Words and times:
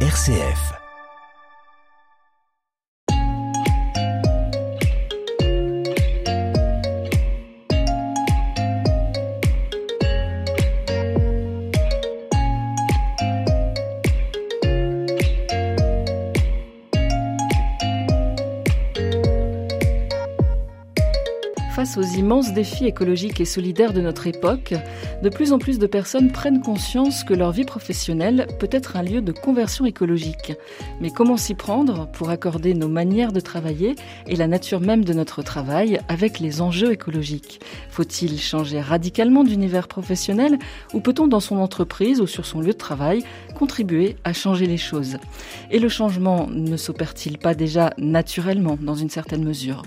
RCF. 0.00 0.85
Aux 21.96 22.02
immenses 22.02 22.52
défis 22.52 22.84
écologiques 22.84 23.40
et 23.40 23.46
solidaires 23.46 23.94
de 23.94 24.02
notre 24.02 24.26
époque, 24.26 24.74
de 25.22 25.28
plus 25.30 25.52
en 25.52 25.58
plus 25.58 25.78
de 25.78 25.86
personnes 25.86 26.30
prennent 26.30 26.60
conscience 26.60 27.24
que 27.24 27.32
leur 27.32 27.52
vie 27.52 27.64
professionnelle 27.64 28.46
peut 28.58 28.68
être 28.70 28.96
un 28.96 29.02
lieu 29.02 29.22
de 29.22 29.32
conversion 29.32 29.86
écologique. 29.86 30.52
Mais 31.00 31.10
comment 31.10 31.38
s'y 31.38 31.54
prendre 31.54 32.06
pour 32.08 32.28
accorder 32.28 32.74
nos 32.74 32.88
manières 32.88 33.32
de 33.32 33.40
travailler 33.40 33.94
et 34.26 34.36
la 34.36 34.46
nature 34.46 34.80
même 34.80 35.06
de 35.06 35.14
notre 35.14 35.42
travail 35.42 36.00
avec 36.08 36.38
les 36.38 36.60
enjeux 36.60 36.92
écologiques? 36.92 37.60
Faut-il 37.88 38.38
changer 38.38 38.80
radicalement 38.80 39.42
d'univers 39.42 39.88
professionnel 39.88 40.58
ou 40.92 41.00
peut-on 41.00 41.28
dans 41.28 41.40
son 41.40 41.56
entreprise 41.56 42.20
ou 42.20 42.26
sur 42.26 42.44
son 42.44 42.60
lieu 42.60 42.72
de 42.72 42.78
travail 42.78 43.24
contribuer 43.56 44.16
à 44.24 44.32
changer 44.32 44.66
les 44.66 44.76
choses 44.76 45.16
Et 45.70 45.78
le 45.78 45.88
changement 45.88 46.46
ne 46.48 46.76
s'opère-t-il 46.76 47.38
pas 47.38 47.54
déjà 47.54 47.94
naturellement 47.96 48.78
dans 48.80 48.94
une 48.94 49.08
certaine 49.08 49.42
mesure? 49.44 49.82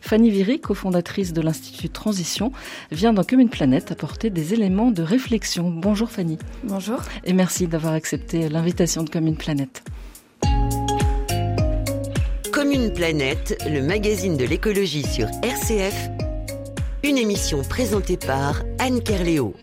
Fanny 0.00 0.30
Viry, 0.30 0.58
cofondatrice 0.60 1.32
de 1.32 1.42
l'Institut 1.42 1.90
Transition, 1.90 2.50
vient 2.90 3.12
dans 3.12 3.24
Comme 3.24 3.40
une 3.40 3.50
planète 3.50 3.92
apporter 3.92 4.30
des 4.30 4.54
éléments 4.54 4.90
de 4.90 5.02
réflexion. 5.02 5.70
Bonjour 5.70 6.10
Fanny. 6.10 6.38
Bonjour. 6.64 7.00
Et 7.24 7.34
merci 7.34 7.66
d'avoir 7.66 7.92
accepté 7.92 8.48
l'invitation 8.48 9.02
de 9.02 9.10
Comme 9.10 9.26
une 9.26 9.36
planète. 9.36 9.84
Comme 12.52 12.72
une 12.72 12.92
planète, 12.92 13.62
le 13.68 13.82
magazine 13.82 14.36
de 14.36 14.44
l'écologie 14.44 15.04
sur 15.04 15.28
RCF, 15.42 16.10
une 17.04 17.18
émission 17.18 17.62
présentée 17.62 18.16
par 18.16 18.62
Anne 18.78 19.02
Kerléo. 19.02 19.54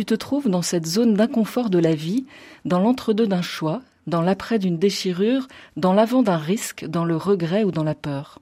Tu 0.00 0.06
te 0.06 0.14
trouves 0.14 0.48
dans 0.48 0.62
cette 0.62 0.86
zone 0.86 1.12
d'inconfort 1.12 1.68
de 1.68 1.78
la 1.78 1.94
vie, 1.94 2.24
dans 2.64 2.80
l'entre-deux 2.80 3.26
d'un 3.26 3.42
choix, 3.42 3.82
dans 4.06 4.22
l'après 4.22 4.58
d'une 4.58 4.78
déchirure, 4.78 5.46
dans 5.76 5.92
l'avant 5.92 6.22
d'un 6.22 6.38
risque, 6.38 6.86
dans 6.86 7.04
le 7.04 7.18
regret 7.18 7.64
ou 7.64 7.70
dans 7.70 7.84
la 7.84 7.94
peur. 7.94 8.38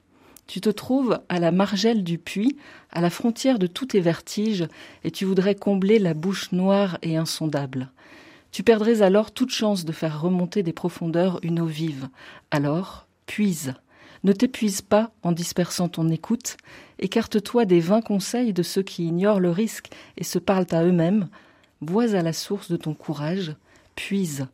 Tu 0.47 0.61
te 0.61 0.69
trouves 0.69 1.19
à 1.27 1.37
la 1.37 1.51
margelle 1.51 2.05
du 2.05 2.17
puits, 2.17 2.55
à 2.93 3.01
la 3.01 3.09
frontière 3.09 3.59
de 3.59 3.67
tous 3.67 3.87
tes 3.87 3.99
vertiges, 3.99 4.69
et 5.03 5.11
tu 5.11 5.25
voudrais 5.25 5.53
combler 5.53 5.99
la 5.99 6.13
bouche 6.13 6.53
noire 6.53 6.97
et 7.01 7.17
insondable. 7.17 7.91
Tu 8.53 8.63
perdrais 8.63 9.01
alors 9.01 9.31
toute 9.31 9.51
chance 9.51 9.83
de 9.83 9.91
faire 9.91 10.21
remonter 10.21 10.63
des 10.63 10.71
profondeurs 10.71 11.41
une 11.43 11.59
eau 11.59 11.65
vive. 11.65 12.07
Alors, 12.51 13.05
puise. 13.25 13.73
Ne 14.23 14.31
t'épuise 14.31 14.81
pas 14.81 15.11
en 15.23 15.33
dispersant 15.33 15.89
ton 15.89 16.07
écoute, 16.07 16.55
écarte-toi 16.99 17.65
des 17.65 17.81
vains 17.81 18.01
conseils 18.01 18.53
de 18.53 18.63
ceux 18.63 18.81
qui 18.81 19.07
ignorent 19.07 19.41
le 19.41 19.51
risque 19.51 19.89
et 20.15 20.23
se 20.23 20.39
parlent 20.39 20.67
à 20.71 20.85
eux-mêmes, 20.85 21.27
bois 21.81 22.15
à 22.15 22.21
la 22.21 22.33
source 22.33 22.71
de 22.71 22.77
ton 22.77 22.93
courage, 22.93 23.55
puise, 23.95 24.47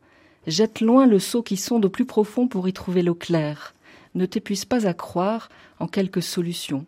Jette 0.46 0.80
loin 0.80 1.06
le 1.06 1.18
seau 1.18 1.42
qui 1.42 1.56
sonde 1.56 1.86
au 1.86 1.88
plus 1.88 2.04
profond 2.04 2.46
pour 2.46 2.68
y 2.68 2.72
trouver 2.72 3.02
l'eau 3.02 3.16
claire. 3.16 3.74
Ne 4.14 4.26
t'épuise 4.26 4.64
pas 4.64 4.86
à 4.86 4.94
croire 4.94 5.48
en 5.80 5.88
quelque 5.88 6.20
solution. 6.20 6.86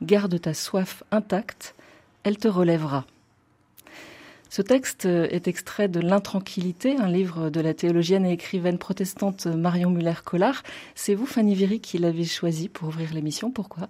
Garde 0.00 0.40
ta 0.40 0.54
soif 0.54 1.02
intacte, 1.10 1.74
elle 2.22 2.38
te 2.38 2.46
relèvera. 2.46 3.04
Ce 4.48 4.62
texte 4.62 5.06
est 5.06 5.48
extrait 5.48 5.88
de 5.88 6.00
L'intranquillité, 6.00 6.96
un 6.96 7.08
livre 7.08 7.50
de 7.50 7.60
la 7.60 7.74
théologienne 7.74 8.26
et 8.26 8.32
écrivaine 8.32 8.78
protestante 8.78 9.46
Marion 9.46 9.90
Muller-Collard. 9.90 10.62
C'est 10.94 11.14
vous, 11.14 11.26
Fanny 11.26 11.54
Viry, 11.54 11.80
qui 11.80 11.98
l'avez 11.98 12.24
choisi 12.24 12.68
pour 12.68 12.88
ouvrir 12.88 13.12
l'émission. 13.12 13.50
Pourquoi? 13.50 13.88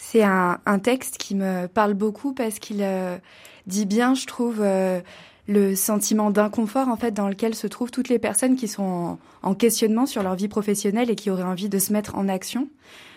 C'est 0.00 0.22
un, 0.22 0.58
texte 0.82 1.18
qui 1.18 1.34
me 1.34 1.66
parle 1.66 1.92
beaucoup 1.92 2.32
parce 2.32 2.60
qu'il 2.60 2.78
euh, 2.82 3.18
dit 3.66 3.84
bien, 3.84 4.14
je 4.14 4.26
trouve, 4.26 4.60
euh, 4.60 5.00
le 5.48 5.74
sentiment 5.74 6.30
d'inconfort 6.30 6.88
en 6.88 6.96
fait 6.96 7.10
dans 7.10 7.28
lequel 7.28 7.54
se 7.54 7.66
trouvent 7.66 7.90
toutes 7.90 8.08
les 8.08 8.18
personnes 8.18 8.54
qui 8.54 8.68
sont 8.68 9.18
en, 9.42 9.54
questionnement 9.54 10.06
sur 10.06 10.22
leur 10.22 10.36
vie 10.36 10.48
professionnelle 10.48 11.10
et 11.10 11.16
qui 11.16 11.30
auraient 11.30 11.42
envie 11.42 11.68
de 11.68 11.78
se 11.78 11.92
mettre 11.92 12.14
en 12.16 12.28
action. 12.28 12.68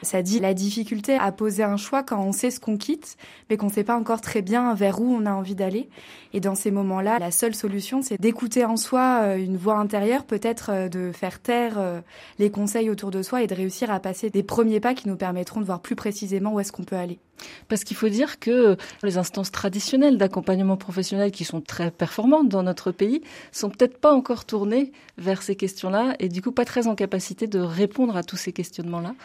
Ça 0.01 0.23
dit 0.23 0.39
la 0.39 0.53
difficulté 0.53 1.15
à 1.15 1.31
poser 1.31 1.63
un 1.63 1.77
choix 1.77 2.01
quand 2.03 2.21
on 2.23 2.31
sait 2.31 2.49
ce 2.49 2.59
qu'on 2.59 2.77
quitte, 2.77 3.17
mais 3.49 3.57
qu'on 3.57 3.67
ne 3.67 3.71
sait 3.71 3.83
pas 3.83 3.95
encore 3.95 4.21
très 4.21 4.41
bien 4.41 4.73
vers 4.73 4.99
où 4.99 5.13
on 5.13 5.25
a 5.25 5.31
envie 5.31 5.55
d'aller. 5.55 5.89
Et 6.33 6.39
dans 6.39 6.55
ces 6.55 6.71
moments-là, 6.71 7.19
la 7.19 7.31
seule 7.31 7.53
solution, 7.53 8.01
c'est 8.01 8.19
d'écouter 8.19 8.65
en 8.65 8.77
soi 8.77 9.21
euh, 9.23 9.37
une 9.37 9.57
voix 9.57 9.77
intérieure, 9.77 10.25
peut-être 10.25 10.71
euh, 10.71 10.89
de 10.89 11.11
faire 11.11 11.39
taire 11.39 11.75
euh, 11.77 12.01
les 12.39 12.49
conseils 12.49 12.89
autour 12.89 13.11
de 13.11 13.21
soi 13.21 13.43
et 13.43 13.47
de 13.47 13.55
réussir 13.55 13.91
à 13.91 13.99
passer 13.99 14.29
des 14.29 14.43
premiers 14.43 14.79
pas 14.79 14.93
qui 14.93 15.07
nous 15.07 15.17
permettront 15.17 15.59
de 15.59 15.65
voir 15.65 15.81
plus 15.81 15.95
précisément 15.95 16.53
où 16.53 16.59
est-ce 16.59 16.71
qu'on 16.71 16.83
peut 16.83 16.95
aller. 16.95 17.19
Parce 17.67 17.83
qu'il 17.83 17.97
faut 17.97 18.09
dire 18.09 18.39
que 18.39 18.77
les 19.03 19.17
instances 19.17 19.51
traditionnelles 19.51 20.17
d'accompagnement 20.17 20.77
professionnel 20.77 21.31
qui 21.31 21.43
sont 21.43 21.61
très 21.61 21.91
performantes 21.91 22.49
dans 22.49 22.63
notre 22.63 22.91
pays 22.91 23.21
sont 23.51 23.69
peut-être 23.69 23.97
pas 23.97 24.13
encore 24.13 24.45
tournées 24.45 24.91
vers 25.17 25.41
ces 25.41 25.55
questions-là 25.55 26.15
et 26.19 26.29
du 26.29 26.41
coup 26.41 26.51
pas 26.51 26.65
très 26.65 26.87
en 26.87 26.95
capacité 26.95 27.47
de 27.47 27.59
répondre 27.59 28.15
à 28.15 28.23
tous 28.23 28.37
ces 28.37 28.53
questionnements-là. 28.53 29.15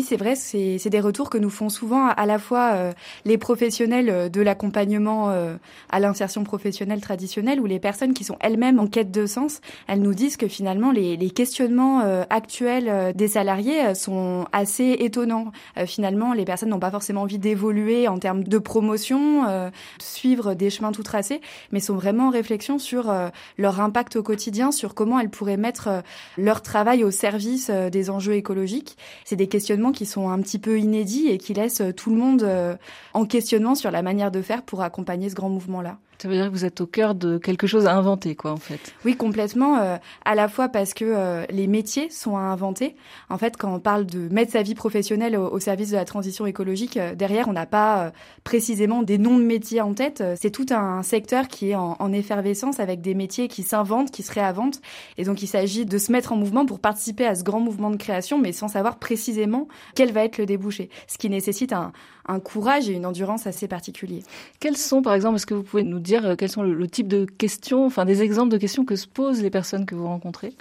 C'est 0.00 0.16
vrai, 0.16 0.34
c'est 0.34 0.88
des 0.88 1.00
retours 1.00 1.28
que 1.28 1.36
nous 1.36 1.50
font 1.50 1.68
souvent 1.68 2.06
à 2.08 2.24
la 2.24 2.38
fois 2.38 2.72
euh, 2.72 2.92
les 3.26 3.36
professionnels 3.36 4.08
euh, 4.08 4.28
de 4.30 4.40
l'accompagnement 4.40 5.30
euh, 5.30 5.56
à 5.90 6.00
l'insertion 6.00 6.44
professionnelle 6.44 7.02
traditionnelle 7.02 7.60
ou 7.60 7.66
les 7.66 7.78
personnes 7.78 8.14
qui 8.14 8.24
sont 8.24 8.36
elles-mêmes 8.40 8.78
en 8.78 8.86
quête 8.86 9.10
de 9.10 9.26
sens. 9.26 9.60
Elles 9.88 10.00
nous 10.00 10.14
disent 10.14 10.38
que 10.38 10.48
finalement 10.48 10.92
les, 10.92 11.16
les 11.16 11.30
questionnements 11.30 12.00
actuels 12.30 13.12
des 13.14 13.28
salariés 13.28 13.94
sont 13.94 14.46
assez 14.52 14.96
étonnants. 15.00 15.52
finalement, 15.86 16.32
les 16.32 16.44
personnes 16.44 16.70
n'ont 16.70 16.78
pas 16.78 16.90
forcément 16.90 17.22
envie 17.22 17.38
d'évoluer 17.38 18.08
en 18.08 18.18
termes 18.18 18.44
de 18.44 18.58
promotion, 18.58 19.70
suivre 19.98 20.54
des 20.54 20.70
chemins 20.70 20.92
tout 20.92 21.02
tracés, 21.02 21.40
mais 21.72 21.80
sont 21.80 21.94
vraiment 21.94 22.28
en 22.28 22.30
réflexion 22.30 22.78
sur 22.78 23.12
leur 23.58 23.80
impact 23.80 24.16
au 24.16 24.22
quotidien, 24.22 24.72
sur 24.72 24.94
comment 24.94 25.18
elles 25.18 25.30
pourraient 25.30 25.56
mettre 25.56 26.02
leur 26.38 26.62
travail 26.62 27.04
au 27.04 27.10
service 27.10 27.70
des 27.70 28.10
enjeux 28.10 28.34
écologiques. 28.34 28.96
C'est 29.24 29.36
des 29.36 29.48
questionnements 29.48 29.81
qui 29.90 30.06
sont 30.06 30.28
un 30.28 30.40
petit 30.40 30.60
peu 30.60 30.78
inédits 30.78 31.26
et 31.28 31.38
qui 31.38 31.54
laissent 31.54 31.82
tout 31.96 32.10
le 32.10 32.16
monde 32.16 32.44
euh, 32.44 32.76
en 33.14 33.24
questionnement 33.24 33.74
sur 33.74 33.90
la 33.90 34.02
manière 34.02 34.30
de 34.30 34.40
faire 34.42 34.62
pour 34.62 34.82
accompagner 34.82 35.28
ce 35.28 35.34
grand 35.34 35.48
mouvement-là. 35.48 35.98
Ça 36.22 36.28
veut 36.28 36.36
dire 36.36 36.46
que 36.46 36.52
vous 36.52 36.64
êtes 36.64 36.80
au 36.80 36.86
cœur 36.86 37.16
de 37.16 37.36
quelque 37.36 37.66
chose 37.66 37.86
à 37.86 37.96
inventer, 37.96 38.36
quoi, 38.36 38.52
en 38.52 38.56
fait. 38.56 38.94
Oui, 39.04 39.16
complètement. 39.16 39.78
Euh, 39.78 39.96
à 40.24 40.36
la 40.36 40.46
fois 40.46 40.68
parce 40.68 40.94
que 40.94 41.04
euh, 41.04 41.44
les 41.50 41.66
métiers 41.66 42.10
sont 42.10 42.36
à 42.36 42.42
inventer. 42.42 42.94
En 43.28 43.38
fait, 43.38 43.56
quand 43.56 43.74
on 43.74 43.80
parle 43.80 44.06
de 44.06 44.28
mettre 44.28 44.52
sa 44.52 44.62
vie 44.62 44.76
professionnelle 44.76 45.36
au, 45.36 45.58
service 45.58 45.90
de 45.90 45.96
la 45.96 46.04
transition 46.04 46.46
écologique, 46.46 46.96
euh, 46.96 47.16
derrière, 47.16 47.48
on 47.48 47.52
n'a 47.52 47.66
pas 47.66 48.12
précisément 48.44 49.02
des 49.02 49.18
noms 49.18 49.36
de 49.36 49.42
métiers 49.42 49.80
en 49.80 49.94
tête. 49.94 50.22
C'est 50.40 50.52
tout 50.52 50.66
un 50.70 51.02
secteur 51.02 51.48
qui 51.48 51.70
est 51.70 51.74
en 51.74 52.12
effervescence 52.12 52.78
avec 52.78 53.00
des 53.00 53.14
métiers 53.14 53.48
qui 53.48 53.64
s'inventent, 53.64 54.12
qui 54.12 54.22
se 54.22 54.30
réinventent. 54.30 54.80
Et 55.18 55.24
donc, 55.24 55.42
il 55.42 55.48
s'agit 55.48 55.86
de 55.86 55.98
se 55.98 56.12
mettre 56.12 56.32
en 56.32 56.36
mouvement 56.36 56.66
pour 56.66 56.78
participer 56.78 57.26
à 57.26 57.34
ce 57.34 57.42
grand 57.42 57.58
mouvement 57.58 57.90
de 57.90 57.96
création, 57.96 58.38
mais 58.38 58.52
sans 58.52 58.68
savoir 58.68 59.00
précisément 59.00 59.66
quel 59.96 60.12
va 60.12 60.24
être 60.24 60.38
le 60.38 60.46
débouché. 60.46 60.88
Ce 61.08 61.18
qui 61.18 61.28
nécessite 61.28 61.72
un, 61.72 61.90
un 62.26 62.40
courage 62.40 62.88
et 62.88 62.92
une 62.92 63.06
endurance 63.06 63.46
assez 63.46 63.68
particuliers. 63.68 64.22
Quels 64.60 64.76
sont, 64.76 65.02
par 65.02 65.14
exemple, 65.14 65.36
est-ce 65.36 65.46
que 65.46 65.54
vous 65.54 65.62
pouvez 65.62 65.82
nous 65.82 65.98
dire 65.98 66.24
euh, 66.26 66.36
quels 66.36 66.50
sont 66.50 66.62
le, 66.62 66.74
le 66.74 66.88
type 66.88 67.08
de 67.08 67.24
questions, 67.24 67.84
enfin 67.86 68.04
des 68.04 68.22
exemples 68.22 68.50
de 68.50 68.58
questions 68.58 68.84
que 68.84 68.96
se 68.96 69.06
posent 69.06 69.42
les 69.42 69.50
personnes 69.50 69.86
que 69.86 69.94
vous 69.94 70.06
rencontrez? 70.06 70.54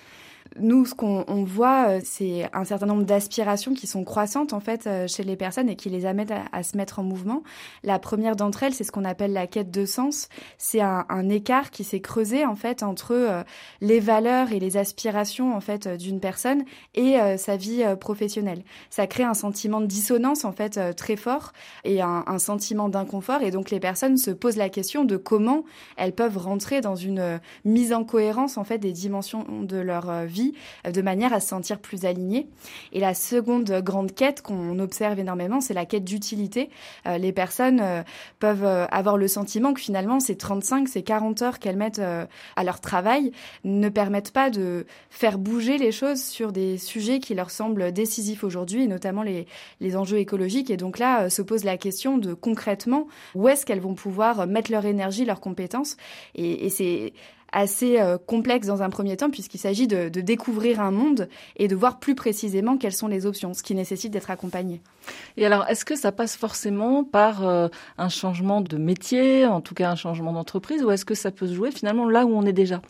Nous, 0.60 0.86
ce 0.86 0.94
qu'on 0.94 1.44
voit, 1.46 1.88
euh, 1.88 2.02
c'est 2.04 2.50
un 2.52 2.66
certain 2.66 2.86
nombre 2.86 3.04
d'aspirations 3.04 3.74
qui 3.74 3.88
sont 3.88 4.04
croissantes 4.04 4.52
en 4.52 4.60
fait 4.60 4.86
euh, 4.86 5.08
chez 5.08 5.24
les 5.24 5.38
personnes 5.38 5.70
et 5.70 5.78
qui 5.78 5.90
les 5.90 6.06
amènent 6.06 6.34
à, 6.52 6.64
se 6.64 6.76
mettre 6.76 7.00
en 7.00 7.04
mouvement. 7.04 7.44
La 7.84 8.00
première 8.00 8.36
d'entre 8.36 8.64
elles, 8.64 8.74
c'est 8.74 8.84
ce 8.84 8.92
qu'on 8.92 9.06
appelle 9.06 9.32
la 9.32 9.48
quête 9.48 9.72
de 9.72 9.86
sens. 9.86 10.28
C'est 10.58 10.82
un, 10.82 11.06
un, 11.08 11.30
écart 11.30 11.72
qui 11.72 11.86
s'est 11.86 12.02
creusé 12.02 12.46
en 12.46 12.56
fait 12.56 12.84
entre 12.84 13.14
euh, 13.14 13.44
les 13.80 14.02
valeurs 14.02 14.52
et 14.52 14.60
les 14.60 14.76
aspirations 14.76 15.56
en 15.56 15.62
fait 15.62 15.88
d'une 15.88 16.20
personne 16.20 16.64
et 16.96 17.18
sa 17.38 17.56
vie 17.56 17.84
professionnelle. 18.00 18.64
Ça 18.90 19.08
crée 19.08 19.24
un 19.24 19.34
sentiment 19.34 19.80
de 19.80 19.86
dissonance 19.86 20.44
en 20.46 20.52
fait 20.52 20.96
très 20.96 21.16
fort 21.16 21.54
et 21.84 22.02
un, 22.02 22.24
un 22.28 22.40
sentiment 22.40 22.90
d'inconfort. 22.90 23.42
Et 23.42 23.52
donc 23.52 23.70
les 23.70 23.80
personnes 23.80 24.18
se 24.18 24.32
posent 24.32 24.58
la 24.58 24.70
question 24.70 25.06
de 25.06 25.18
comment 25.18 25.64
elles 25.98 26.14
peuvent 26.14 26.38
rentrer 26.38 26.82
dans 26.82 26.96
une 26.96 27.40
mise 27.64 27.94
en 27.94 28.04
cohérence 28.04 28.58
en 28.58 28.64
fait 28.64 28.78
des 28.78 28.92
dimensions 28.92 29.46
de 29.62 29.78
leur 29.78 30.26
vie 30.26 30.41
vie 30.42 30.54
de 30.92 31.02
manière 31.02 31.34
à 31.34 31.40
se 31.40 31.48
sentir 31.48 31.80
plus 31.80 32.06
aligné. 32.06 32.48
Et 32.94 33.00
la 33.00 33.14
seconde 33.14 33.72
grande 33.84 34.14
quête 34.14 34.42
qu'on 34.42 34.80
observe 34.80 35.20
énormément, 35.20 35.62
c'est 35.62 35.74
la 35.74 35.86
quête 35.86 36.04
d'utilité. 36.04 36.70
les 37.06 37.32
personnes 37.32 38.04
peuvent 38.40 38.66
avoir 38.92 39.18
le 39.18 39.28
sentiment 39.28 39.74
que 39.74 39.82
finalement 39.82 40.20
ces 40.20 40.36
35, 40.36 40.88
ces 40.88 41.04
40 41.04 41.42
heures 41.42 41.60
qu'elles 41.60 41.78
mettent 41.78 42.02
à 42.02 42.64
leur 42.64 42.80
travail 42.80 43.32
ne 43.64 43.90
permettent 43.90 44.32
pas 44.32 44.50
de 44.50 44.86
faire 45.10 45.38
bouger 45.38 45.78
les 45.78 45.92
choses 45.92 46.22
sur 46.24 46.52
des 46.52 46.78
sujets 46.78 47.20
qui 47.20 47.36
leur 47.36 47.52
semblent 47.52 47.92
décisifs 47.92 48.44
aujourd'hui, 48.44 48.84
et 48.84 48.88
notamment 48.88 49.24
les, 49.24 49.46
enjeux 49.96 50.20
écologiques. 50.20 50.70
Et 50.70 50.78
donc 50.78 51.00
là, 51.00 51.30
se 51.30 51.42
pose 51.42 51.64
la 51.64 51.78
question 51.78 52.18
de 52.18 52.34
concrètement 52.34 53.08
où 53.36 53.48
est-ce 53.48 53.66
qu'elles 53.66 53.82
vont 53.82 53.94
pouvoir 53.94 54.48
mettre 54.48 54.72
leur 54.72 54.86
énergie, 54.86 55.26
leurs 55.26 55.42
compétences. 55.42 55.98
Et 56.36 56.70
c'est 56.70 57.14
assez 57.52 58.00
euh, 58.00 58.18
complexe 58.18 58.68
dans 58.68 58.82
un 58.82 58.90
premier 58.90 59.18
temps 59.18 59.30
puisqu'il 59.30 59.58
s'agit 59.58 59.88
de, 59.88 60.10
découvrir 60.10 60.80
un 60.80 60.92
monde 60.92 61.28
et 61.58 61.68
de 61.68 61.76
voir 61.76 62.00
plus 62.00 62.16
précisément 62.16 62.78
quelles 62.78 62.94
sont 62.94 63.08
les 63.08 63.26
options, 63.26 63.54
ce 63.54 63.64
qui 63.64 63.76
nécessite 63.76 64.12
d'être 64.12 64.32
accompagné. 64.32 64.82
Et 65.38 65.46
alors, 65.46 65.68
est-ce 65.68 65.86
que 65.86 65.96
ça 65.96 66.12
passe 66.12 66.36
forcément 66.36 67.04
par 67.04 67.48
euh, 67.48 67.68
un 67.98 68.10
changement 68.10 68.62
de 68.62 68.78
métier, 68.78 69.46
en 69.46 69.62
tout 69.62 69.74
cas 69.74 69.90
un 69.90 69.96
changement 69.96 70.34
d'entreprise, 70.34 70.84
ou 70.84 70.92
est-ce 70.92 71.06
que 71.06 71.16
ça 71.16 71.32
peut 71.32 71.48
se 71.48 71.54
jouer 71.54 71.72
finalement 71.72 72.08
là 72.08 72.26
où 72.26 72.34
on 72.34 72.46
est 72.46 72.54
déjà? 72.54 72.82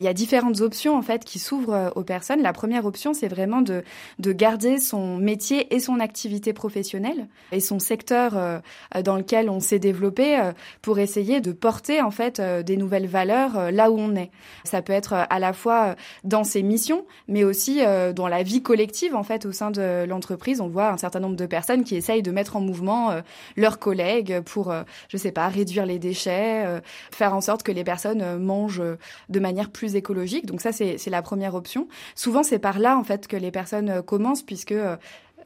Il 0.00 0.04
y 0.04 0.08
a 0.08 0.14
différentes 0.14 0.60
options 0.60 0.96
en 0.96 1.02
fait 1.02 1.24
qui 1.24 1.38
s'ouvrent 1.38 1.74
euh, 1.74 1.90
aux 1.96 2.04
personnes. 2.04 2.40
La 2.40 2.52
première 2.52 2.86
option, 2.86 3.14
c'est 3.14 3.26
vraiment 3.26 3.62
de, 3.62 3.82
de 4.20 4.32
garder 4.32 4.78
son 4.78 5.16
métier 5.16 5.74
et 5.74 5.80
son 5.80 5.98
activité 5.98 6.52
professionnelle 6.52 7.26
et 7.50 7.60
son 7.60 7.78
secteur 7.80 8.36
euh, 8.36 8.58
dans 9.04 9.16
lequel 9.16 9.50
on 9.50 9.58
s'est 9.58 9.80
développé 9.80 10.38
euh, 10.38 10.52
pour 10.82 11.00
essayer 11.00 11.40
de 11.40 11.50
porter 11.52 12.00
en 12.00 12.10
fait 12.10 12.40
des 12.40 12.76
nouvelles 12.76 13.08
valeurs 13.08 13.72
là 13.72 13.90
où 13.90 13.98
on 13.98 14.14
est. 14.14 14.30
Ça 14.64 14.82
peut 14.82 14.92
être 14.92 15.14
à 15.14 15.38
la 15.38 15.52
fois 15.52 15.96
dans 16.24 16.44
ses 16.44 16.62
missions, 16.62 17.04
mais 17.26 17.44
aussi 17.44 17.80
dans 18.14 18.28
la 18.28 18.42
vie 18.42 18.62
collective 18.62 19.14
en 19.14 19.22
fait 19.22 19.46
au 19.46 19.52
sein 19.52 19.70
de 19.70 20.04
l'entreprise. 20.04 20.60
On 20.60 20.68
voit 20.68 20.90
un 20.90 20.96
certain 20.96 21.20
nombre 21.20 21.36
de 21.36 21.46
personnes 21.46 21.84
qui 21.84 21.96
essayent 21.96 22.22
de 22.22 22.30
mettre 22.30 22.56
en 22.56 22.60
mouvement 22.60 23.12
leurs 23.56 23.78
collègues 23.78 24.40
pour, 24.40 24.72
je 25.08 25.16
sais 25.16 25.32
pas, 25.32 25.48
réduire 25.48 25.86
les 25.86 25.98
déchets, 25.98 26.80
faire 27.12 27.34
en 27.34 27.40
sorte 27.40 27.62
que 27.62 27.72
les 27.72 27.84
personnes 27.84 28.38
mangent 28.38 28.82
de 29.28 29.40
manière 29.40 29.70
plus 29.70 29.87
écologique. 29.96 30.46
Donc 30.46 30.60
ça, 30.60 30.72
c'est 30.72 31.06
la 31.06 31.22
première 31.22 31.54
option. 31.54 31.88
Souvent, 32.14 32.42
c'est 32.42 32.58
par 32.58 32.78
là 32.78 32.96
en 32.96 33.04
fait 33.04 33.26
que 33.26 33.36
les 33.36 33.50
personnes 33.50 33.90
euh, 33.90 34.02
commencent 34.02 34.42
puisque 34.42 34.72
euh, 34.72 34.96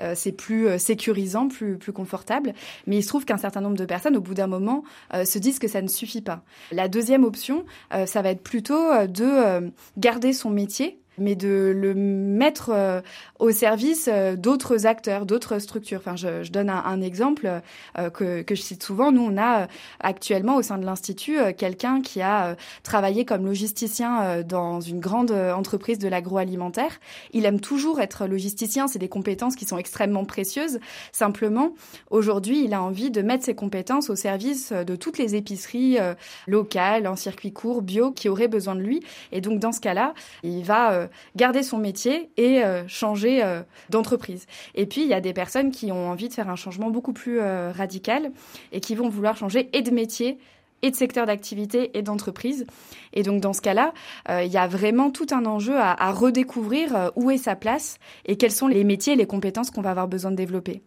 euh, 0.01 0.15
c'est 0.17 0.33
plus 0.33 0.79
sécurisant, 0.79 1.49
plus 1.49 1.77
plus 1.77 1.93
confortable. 1.93 2.55
Mais 2.87 2.97
il 2.97 3.03
se 3.03 3.09
trouve 3.09 3.25
qu'un 3.25 3.37
certain 3.37 3.61
nombre 3.61 3.77
de 3.77 3.85
personnes, 3.85 4.17
au 4.17 4.21
bout 4.21 4.35
d'un 4.35 4.47
moment, 4.47 4.85
se 5.13 5.39
disent 5.39 5.59
que 5.59 5.69
ça 5.69 5.83
ne 5.83 5.89
suffit 5.89 6.23
pas. 6.23 6.43
La 6.71 6.89
deuxième 6.89 7.25
option, 7.25 7.67
ça 8.07 8.23
va 8.23 8.31
être 8.31 8.43
plutôt 8.43 8.91
de 9.07 9.71
garder 9.99 10.33
son 10.33 10.49
métier 10.49 11.02
mais 11.19 11.35
de 11.35 11.73
le 11.75 11.95
mettre 11.95 12.71
euh, 12.73 13.01
au 13.39 13.51
service 13.51 14.09
euh, 14.11 14.37
d'autres 14.37 14.87
acteurs, 14.87 15.27
d'autres 15.27 15.59
structures. 15.59 15.99
Enfin, 15.99 16.17
je, 16.17 16.43
je 16.43 16.53
donne 16.53 16.71
un, 16.71 17.01
exemple 17.01 17.61
euh, 17.99 18.11
que, 18.11 18.43
que, 18.43 18.55
je 18.55 18.63
cite 18.63 18.83
souvent. 18.83 19.13
Nous, 19.13 19.23
on 19.23 19.37
a 19.37 19.67
actuellement 20.01 20.57
au 20.57 20.63
sein 20.63 20.79
de 20.79 20.85
l'Institut 20.85 21.39
quelqu'un 21.57 22.01
qui 22.01 22.23
a 22.23 22.57
travaillé 22.83 23.25
comme 23.25 23.45
logisticien 23.45 24.43
dans 24.43 24.81
une 24.81 25.01
grande 25.01 25.33
entreprise 25.33 25.99
de 25.99 26.09
l'agroalimentaire. 26.09 27.01
Il 27.33 27.45
aime 27.45 27.61
toujours 27.61 28.01
être 28.01 28.27
logisticien, 28.27 28.87
c'est 28.87 28.99
des 28.99 29.09
compétences 29.09 29.57
qui 29.57 29.65
sont 29.65 29.79
extrêmement 29.79 30.25
précieuses. 30.25 30.79
Simplement, 31.11 31.73
aujourd'hui, 32.11 32.65
il 32.65 32.75
a 32.75 32.83
envie 32.83 33.11
de 33.11 33.23
mettre 33.23 33.45
ses 33.45 33.55
compétences 33.55 34.11
au 34.11 34.17
service 34.17 34.73
de 34.73 34.97
toutes 34.97 35.19
les 35.19 35.35
épiceries 35.35 35.99
locales, 36.47 37.07
en 37.07 37.17
circuit 37.17 37.53
court, 37.53 37.83
bio, 37.83 38.13
qui 38.13 38.29
auraient 38.29 38.49
besoin 38.49 38.75
de 38.75 38.83
lui. 38.83 39.01
Et 39.33 39.41
donc, 39.41 39.59
dans 39.59 39.73
ce 39.73 39.81
cas-là, 39.81 40.15
il 40.43 40.65
va 40.65 41.03
euh, 41.03 41.09
garder 41.37 41.63
son 41.63 41.79
métier 41.79 42.31
et 42.37 42.65
euh, 42.65 42.87
changer 42.89 43.43
euh, 43.43 43.63
d'entreprise. 43.91 44.47
Et 44.75 44.87
puis, 44.87 45.03
il 45.03 45.09
y 45.09 45.15
a 45.15 45.21
des 45.21 45.33
personnes 45.33 45.71
qui 45.71 45.93
ont 45.93 46.11
envie 46.11 46.29
de 46.29 46.35
faire 46.35 46.49
un 46.49 46.57
changement 46.57 46.91
beaucoup 46.91 47.13
plus 47.13 47.41
radical 47.41 48.33
et 48.73 48.81
qui 48.81 48.95
vont 48.95 49.09
vouloir 49.09 49.37
changer 49.37 49.69
et 49.73 49.83
de 49.83 49.91
métier 49.91 50.39
et 50.83 50.91
de 50.91 50.97
secteur 50.97 51.27
d'activité 51.27 51.97
et 51.97 52.03
d'entreprise. 52.03 52.67
Et 53.13 53.23
donc 53.23 53.41
dans 53.41 53.53
ce 53.53 53.61
cas-là, 53.61 53.93
il 54.29 54.51
y 54.51 54.57
a 54.57 54.67
vraiment 54.67 55.11
tout 55.11 55.27
un 55.31 55.47
enjeu 55.47 55.77
à, 55.77 55.93
à 55.93 56.13
redécouvrir 56.13 57.13
où 57.15 57.31
est 57.31 57.39
sa 57.39 57.55
place 57.55 57.99
et 58.27 58.37
quels 58.37 58.53
sont 58.53 58.67
les 58.67 58.83
métiers 58.85 59.13
et 59.13 59.17
les 59.17 59.27
compétences 59.27 59.71
qu'on 59.71 59.83
va 59.83 59.91
avoir 59.91 60.09
besoin 60.09 60.33
de 60.33 60.37
développer. 60.37 60.83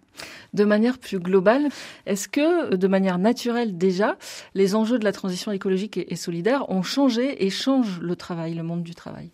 De 0.53 0.63
manière 0.63 0.97
plus 0.97 1.19
globale, 1.19 1.69
est-ce 2.05 2.27
que 2.27 2.75
de 2.75 2.87
manière 2.87 3.17
naturelle 3.17 3.77
déjà, 3.77 4.17
les 4.53 4.75
enjeux 4.75 4.99
de 4.99 5.03
la 5.03 5.11
transition 5.11 5.51
écologique 5.51 5.97
et 5.97 6.15
solidaire 6.15 6.69
ont 6.69 6.83
changé 6.83 7.45
et 7.45 7.49
changent 7.49 7.99
le 8.01 8.15
travail, 8.15 8.53
le 8.53 8.63
monde 8.63 8.83
du 8.83 8.95
travail? 8.95 9.29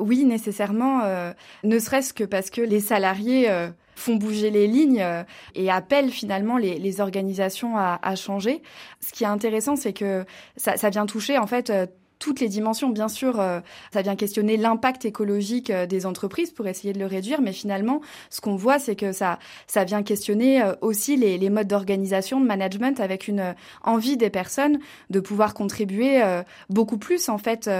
Oui, 0.00 0.24
nécessairement, 0.24 1.02
euh, 1.04 1.32
ne 1.64 1.78
serait-ce 1.78 2.12
que 2.12 2.24
parce 2.24 2.50
que 2.50 2.60
les 2.60 2.80
salariés 2.80 3.50
euh, 3.50 3.68
font 3.94 4.16
bouger 4.16 4.50
les 4.50 4.66
lignes 4.66 5.02
euh, 5.02 5.22
et 5.54 5.70
appellent 5.70 6.10
finalement 6.10 6.56
les, 6.56 7.00
organisations 7.00 7.76
à, 7.76 8.16
changer. 8.16 8.62
Ce 9.00 9.12
qui 9.12 9.24
est 9.24 9.28
intéressant, 9.28 9.76
c'est 9.76 9.92
que 9.92 10.24
ça, 10.56 10.76
ça, 10.76 10.90
vient 10.90 11.06
toucher 11.06 11.38
en 11.38 11.46
fait 11.46 11.72
toutes 12.20 12.38
les 12.38 12.48
dimensions. 12.48 12.90
Bien 12.90 13.08
sûr, 13.08 13.40
euh, 13.40 13.60
ça 13.92 14.02
vient 14.02 14.14
questionner 14.14 14.56
l'impact 14.56 15.04
écologique 15.04 15.70
euh, 15.70 15.86
des 15.86 16.06
entreprises 16.06 16.52
pour 16.52 16.68
essayer 16.68 16.92
de 16.92 17.00
le 17.00 17.06
réduire, 17.06 17.40
mais 17.40 17.52
finalement, 17.52 18.00
ce 18.28 18.40
qu'on 18.40 18.54
voit, 18.54 18.78
c'est 18.78 18.94
que 18.94 19.10
ça, 19.10 19.40
ça 19.66 19.82
vient 19.82 20.04
questionner 20.04 20.62
euh, 20.62 20.74
aussi 20.82 21.16
les, 21.16 21.38
les 21.38 21.50
modes 21.50 21.66
d'organisation, 21.66 22.38
de 22.40 22.46
management, 22.46 23.00
avec 23.00 23.26
une 23.26 23.54
envie 23.82 24.18
des 24.18 24.30
personnes 24.30 24.78
de 25.08 25.18
pouvoir 25.18 25.54
contribuer 25.54 26.20
beaucoup 26.68 26.98
plus 26.98 27.30
en 27.30 27.38
fait 27.38 27.70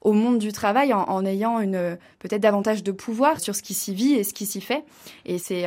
au 0.00 0.12
monde 0.12 0.38
du 0.38 0.52
travail 0.52 0.94
en, 0.94 1.02
en 1.02 1.26
ayant 1.26 1.60
une 1.60 1.98
peut-être 2.18 2.40
davantage 2.40 2.82
de 2.82 2.92
pouvoir 2.92 3.40
sur 3.40 3.54
ce 3.54 3.62
qui 3.62 3.74
s'y 3.74 3.94
vit 3.94 4.14
et 4.14 4.24
ce 4.24 4.32
qui 4.32 4.46
s'y 4.46 4.62
fait. 4.62 4.84
Et 5.26 5.36
c'est 5.36 5.66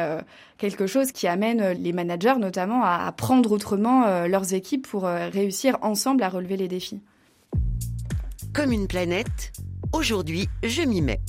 quelque 0.58 0.88
chose 0.88 1.12
qui 1.12 1.28
amène 1.28 1.74
les 1.74 1.94
managers 1.94 2.40
notamment 2.40 2.84
à, 2.84 3.06
à 3.06 3.12
prendre 3.12 3.52
autrement 3.52 4.26
leurs 4.26 4.56
équipes 4.56 4.88
pour 4.88 5.04
réussir 5.04 5.78
ensemble 5.82 6.24
à 6.24 6.30
relever 6.30 6.58
les 6.58 6.68
défis 6.68 7.00
comme 8.56 8.72
une 8.72 8.88
planète. 8.88 9.52
Aujourd'hui, 9.92 10.48
je 10.64 10.82
m'y 10.84 11.02
mets. 11.02 11.20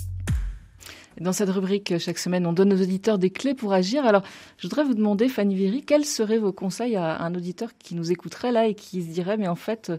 Dans 1.20 1.32
cette 1.32 1.49
rubrique, 1.50 1.99
chaque 1.99 2.19
semaine, 2.19 2.46
on 2.46 2.52
donne 2.52 2.73
aux 2.73 2.81
auditeurs 2.81 3.19
des 3.19 3.31
clés 3.31 3.55
pour 3.55 3.73
agir. 3.73 4.06
Alors, 4.06 4.23
je 4.58 4.69
voudrais 4.69 4.84
vous 4.84 4.94
demander, 4.94 5.28
Fanny 5.28 5.56
Viry, 5.56 5.82
quels 5.82 6.05
seraient 6.05 6.38
vos 6.38 6.52
conseils 6.52 6.94
à 6.94 7.20
un 7.20 7.34
auditeur 7.34 7.70
qui 7.78 7.96
nous 7.96 8.12
écouterait 8.12 8.52
là 8.52 8.69
et 8.69 8.75
qui 8.75 9.02
se 9.02 9.08
dirait, 9.08 9.37
mais 9.38 9.49
en 9.49 9.56
fait, 9.56 9.90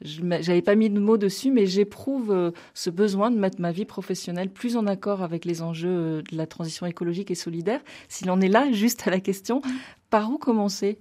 je 0.00 0.22
n'avais 0.22 0.62
pas 0.62 0.74
mis 0.74 0.88
de 0.88 0.98
mots 0.98 1.18
dessus, 1.18 1.50
mais 1.50 1.66
j'éprouve 1.66 2.32
euh, 2.32 2.50
ce 2.72 2.88
besoin 2.88 3.30
de 3.30 3.36
mettre 3.36 3.60
ma 3.60 3.72
vie 3.72 3.84
professionnelle 3.84 4.48
plus 4.48 4.78
en 4.78 4.86
accord 4.86 5.22
avec 5.22 5.44
les 5.44 5.60
enjeux 5.60 5.88
euh, 5.90 6.22
de 6.32 6.36
la 6.36 6.46
transition 6.46 6.86
écologique 6.86 7.30
et 7.30 7.34
solidaire. 7.34 7.80
S'il 8.08 8.30
en 8.30 8.40
est 8.40 8.48
là, 8.48 8.72
juste 8.72 9.06
à 9.06 9.10
la 9.10 9.20
question, 9.20 9.60
par 10.08 10.30
où 10.30 10.38
commencer? 10.38 10.98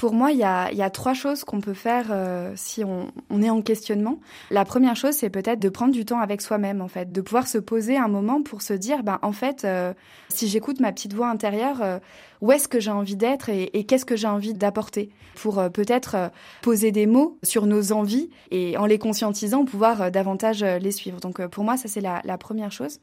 Pour 0.00 0.14
moi, 0.14 0.32
il 0.32 0.38
y 0.38 0.44
a, 0.44 0.72
y 0.72 0.80
a, 0.80 0.88
trois 0.88 1.12
choses 1.12 1.44
qu'on 1.44 1.60
peut 1.60 1.74
faire 1.74 2.06
euh, 2.08 2.54
si 2.56 2.84
on, 2.84 3.08
on, 3.28 3.42
est 3.42 3.50
en 3.50 3.60
questionnement. 3.60 4.18
La 4.50 4.64
première 4.64 4.96
chose, 4.96 5.12
c'est 5.12 5.28
peut-être 5.28 5.60
de 5.60 5.68
prendre 5.68 5.92
du 5.92 6.06
temps 6.06 6.20
avec 6.20 6.40
soi-même, 6.40 6.80
en 6.80 6.88
fait, 6.88 7.12
de 7.12 7.20
pouvoir 7.20 7.46
se 7.46 7.58
poser 7.58 7.98
un 7.98 8.08
moment 8.08 8.42
pour 8.42 8.62
se 8.62 8.72
dire, 8.72 9.02
ben 9.02 9.18
en 9.20 9.32
fait, 9.32 9.66
euh, 9.66 9.92
si 10.30 10.48
j'écoute 10.48 10.80
ma 10.80 10.90
petite 10.90 11.12
voix 11.12 11.28
intérieure, 11.28 11.82
euh, 11.82 11.98
où 12.40 12.50
est-ce 12.50 12.66
que 12.66 12.80
j'ai 12.80 12.90
envie 12.90 13.16
d'être 13.16 13.50
et, 13.50 13.78
et 13.78 13.84
qu'est-ce 13.84 14.06
que 14.06 14.16
j'ai 14.16 14.26
envie 14.26 14.54
d'apporter 14.54 15.10
pour 15.34 15.62
peut-être 15.70 16.30
poser 16.62 16.92
des 16.92 17.06
mots 17.06 17.38
sur 17.42 17.66
nos 17.66 17.92
envies 17.92 18.30
et 18.50 18.78
en 18.78 18.86
les 18.86 18.98
conscientisant, 18.98 19.66
pouvoir 19.66 20.10
davantage 20.10 20.64
les 20.64 20.92
suivre. 20.92 21.20
Donc 21.20 21.46
pour 21.48 21.64
moi, 21.64 21.76
ça 21.76 21.88
c'est 21.88 22.00
la, 22.00 22.22
la 22.24 22.38
première 22.38 22.72
chose. 22.72 22.98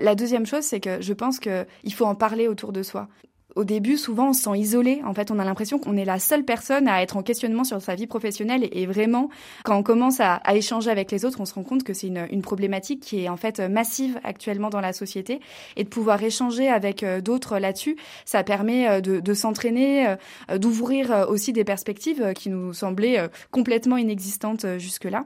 La 0.00 0.16
deuxième 0.16 0.46
chose, 0.46 0.64
c'est 0.64 0.80
que 0.80 1.00
je 1.00 1.12
pense 1.12 1.38
qu'il 1.38 1.94
faut 1.94 2.06
en 2.06 2.16
parler 2.16 2.48
autour 2.48 2.72
de 2.72 2.82
soi 2.82 3.08
au 3.56 3.64
début, 3.64 3.96
souvent, 3.96 4.30
on 4.30 4.32
se 4.32 4.42
sent 4.42 4.58
isolé. 4.58 5.02
En 5.04 5.14
fait, 5.14 5.30
on 5.30 5.38
a 5.38 5.44
l'impression 5.44 5.78
qu'on 5.78 5.96
est 5.96 6.04
la 6.04 6.18
seule 6.18 6.44
personne 6.44 6.88
à 6.88 7.02
être 7.02 7.16
en 7.16 7.22
questionnement 7.22 7.64
sur 7.64 7.80
sa 7.80 7.94
vie 7.94 8.06
professionnelle. 8.06 8.68
Et 8.72 8.86
vraiment, 8.86 9.28
quand 9.64 9.76
on 9.76 9.82
commence 9.82 10.20
à, 10.20 10.40
échanger 10.54 10.90
avec 10.90 11.10
les 11.10 11.24
autres, 11.24 11.40
on 11.40 11.44
se 11.44 11.54
rend 11.54 11.62
compte 11.62 11.84
que 11.84 11.94
c'est 11.94 12.08
une, 12.08 12.42
problématique 12.42 13.00
qui 13.00 13.24
est 13.24 13.28
en 13.28 13.36
fait 13.36 13.60
massive 13.60 14.18
actuellement 14.24 14.68
dans 14.68 14.80
la 14.80 14.92
société. 14.92 15.40
Et 15.76 15.84
de 15.84 15.88
pouvoir 15.88 16.22
échanger 16.22 16.68
avec 16.68 17.02
euh, 17.02 17.20
d'autres 17.20 17.58
là-dessus, 17.58 17.96
ça 18.24 18.42
permet 18.42 18.88
euh, 18.88 19.00
de, 19.00 19.34
s'entraîner, 19.34 20.08
euh, 20.50 20.58
d'ouvrir 20.58 21.26
aussi 21.28 21.52
des 21.52 21.64
perspectives 21.64 22.32
qui 22.34 22.50
nous 22.50 22.72
semblaient 22.72 23.28
complètement 23.50 23.96
inexistantes 23.96 24.66
jusque-là. 24.78 25.24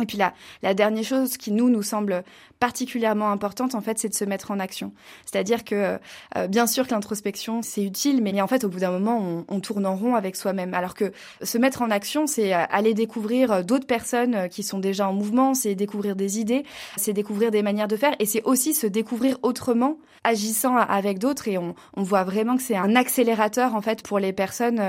Et 0.00 0.06
puis 0.06 0.18
la, 0.18 0.34
la 0.62 0.74
dernière 0.74 1.04
chose 1.04 1.36
qui 1.36 1.52
nous 1.52 1.70
nous 1.70 1.82
semble 1.82 2.22
particulièrement 2.58 3.30
importante, 3.30 3.74
en 3.74 3.80
fait, 3.80 3.98
c'est 3.98 4.08
de 4.08 4.14
se 4.14 4.24
mettre 4.24 4.50
en 4.50 4.58
action. 4.58 4.92
C'est-à-dire 5.24 5.64
que, 5.64 5.98
euh, 6.36 6.46
bien 6.48 6.66
sûr 6.66 6.86
que 6.86 6.94
l'introspection, 6.94 7.62
c'est 7.62 7.82
utile, 7.82 8.22
mais 8.22 8.40
en 8.40 8.46
fait, 8.46 8.64
au 8.64 8.68
bout 8.68 8.80
d'un 8.80 8.90
moment, 8.90 9.18
on, 9.18 9.44
on, 9.48 9.60
tourne 9.60 9.86
en 9.86 9.96
rond 9.96 10.14
avec 10.14 10.36
soi-même. 10.36 10.74
Alors 10.74 10.94
que 10.94 11.12
se 11.42 11.58
mettre 11.58 11.82
en 11.82 11.90
action, 11.90 12.26
c'est 12.26 12.54
euh, 12.54 12.64
aller 12.70 12.94
découvrir 12.94 13.52
euh, 13.52 13.62
d'autres 13.62 13.86
personnes 13.86 14.48
qui 14.48 14.62
sont 14.62 14.78
déjà 14.78 15.08
en 15.08 15.12
mouvement, 15.12 15.54
c'est 15.54 15.74
découvrir 15.74 16.16
des 16.16 16.38
idées, 16.38 16.64
c'est 16.96 17.12
découvrir 17.12 17.50
des 17.50 17.62
manières 17.62 17.88
de 17.88 17.96
faire, 17.96 18.14
et 18.18 18.26
c'est 18.26 18.42
aussi 18.44 18.74
se 18.74 18.86
découvrir 18.86 19.38
autrement, 19.42 19.98
agissant 20.24 20.76
avec 20.76 21.18
d'autres. 21.18 21.48
Et 21.48 21.58
on, 21.58 21.74
on 21.94 22.02
voit 22.02 22.24
vraiment 22.24 22.56
que 22.56 22.62
c'est 22.62 22.76
un 22.76 22.96
accélérateur, 22.96 23.74
en 23.74 23.82
fait, 23.82 24.02
pour 24.02 24.18
les 24.18 24.32
personnes, 24.32 24.80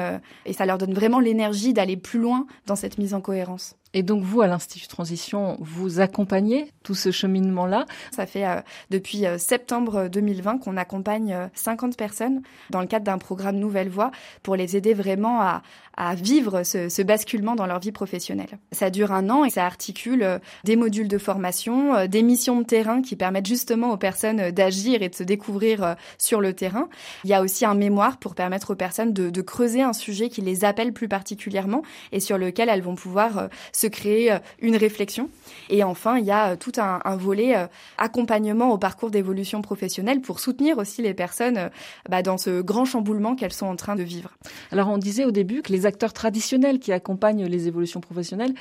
et 0.45 0.53
ça 0.53 0.65
leur 0.65 0.77
donne 0.77 0.93
vraiment 0.93 1.19
l'énergie 1.19 1.73
d'aller 1.73 1.97
plus 1.97 2.19
loin 2.19 2.47
dans 2.65 2.75
cette 2.75 2.97
mise 2.97 3.13
en 3.13 3.21
cohérence. 3.21 3.75
Et 3.97 4.03
donc 4.03 4.21
vous, 4.21 4.41
à 4.41 4.47
l'Institut 4.47 4.87
Transition, 4.87 5.57
vous 5.59 5.99
accompagnez 5.99 6.71
tout 6.83 6.93
ce 6.93 7.09
cheminement-là. 7.09 7.87
Ça 8.11 8.27
fait 8.27 8.45
euh, 8.45 8.61
depuis 8.91 9.25
euh, 9.25 9.39
septembre 9.39 10.07
2020 10.07 10.59
qu'on 10.59 10.77
accompagne 10.77 11.49
50 11.55 11.97
personnes 11.97 12.43
dans 12.69 12.79
le 12.79 12.85
cadre 12.85 13.05
d'un 13.05 13.17
programme 13.17 13.55
Nouvelle 13.55 13.89
Voie 13.89 14.11
pour 14.43 14.55
les 14.55 14.77
aider 14.77 14.93
vraiment 14.93 15.41
à, 15.41 15.63
à 15.97 16.15
vivre 16.15 16.63
ce, 16.63 17.01
basculement 17.01 17.55
dans 17.55 17.65
leur 17.65 17.79
vie 17.79 17.91
professionnelle. 17.91 18.59
Ça 18.71 18.89
dure 18.89 19.11
un 19.11 19.29
an 19.29 19.43
et 19.43 19.49
ça 19.49 19.65
articule 19.65 20.39
des 20.63 20.75
modules 20.75 21.07
de 21.07 21.17
formation, 21.17 22.05
des 22.07 22.21
missions 22.21 22.61
de 22.61 22.65
terrain 22.65 23.01
qui 23.01 23.15
permettent 23.15 23.47
justement 23.47 23.91
aux 23.91 23.97
personnes 23.97 24.51
d'agir 24.51 25.01
et 25.01 25.09
de 25.09 25.15
se 25.15 25.23
découvrir 25.23 25.95
sur 26.17 26.41
le 26.41 26.53
terrain. 26.53 26.89
Il 27.23 27.29
y 27.29 27.33
a 27.33 27.41
aussi 27.41 27.65
un 27.65 27.75
mémoire 27.75 28.17
pour 28.17 28.35
permettre 28.35 28.71
aux 28.71 28.75
personnes 28.75 29.13
de, 29.13 29.41
creuser 29.41 29.81
un 29.81 29.93
sujet 29.93 30.29
qui 30.29 30.41
les 30.41 30.65
appelle 30.65 30.91
plus 30.91 31.07
particulièrement 31.07 31.81
et 32.11 32.19
sur 32.19 32.37
lequel 32.37 32.69
elles 32.69 32.81
vont 32.81 32.95
pouvoir 32.95 33.49
se 33.71 33.87
créer 33.87 34.37
une 34.59 34.75
réflexion. 34.75 35.29
Et 35.69 35.83
enfin, 35.83 36.17
il 36.17 36.25
y 36.25 36.31
a 36.31 36.57
tout 36.57 36.73
un, 36.77 36.99
un 37.05 37.15
volet 37.15 37.55
accompagnement 37.97 38.71
au 38.71 38.77
parcours 38.77 39.09
d'évolution 39.09 39.61
professionnelle 39.61 40.21
pour 40.21 40.39
soutenir 40.39 40.77
aussi 40.77 41.01
les 41.01 41.13
personnes 41.13 41.69
bah, 42.09 42.21
dans 42.21 42.37
ce 42.37 42.61
grand 42.61 42.85
chamboulement 42.85 43.35
qu'elles 43.35 43.53
sont 43.53 43.65
en 43.65 43.75
train 43.75 43.95
de 43.95 44.03
vivre. 44.03 44.31
Alors 44.71 44.89
on 44.89 44.97
disait 44.97 45.25
au 45.25 45.31
début 45.31 45.61
que 45.61 45.71
les 45.71 45.85
acteurs 45.87 46.13
traditionnels 46.13 46.79
qui 46.79 46.91
accompagnent 46.91 47.45
les 47.45 47.67
évolutions 47.67 48.01
professionnelles 48.01 48.53